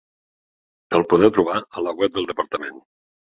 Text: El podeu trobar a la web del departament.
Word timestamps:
El 0.99 1.05
podeu 1.11 1.31
trobar 1.35 1.59
a 1.81 1.85
la 1.89 1.93
web 2.01 2.17
del 2.17 2.27
departament. 2.33 2.83